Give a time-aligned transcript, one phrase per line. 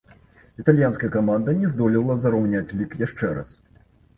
[0.61, 3.49] Італьянская каманда не здолела зраўняць лік яшчэ раз.